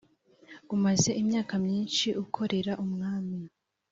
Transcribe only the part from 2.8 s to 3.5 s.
umwami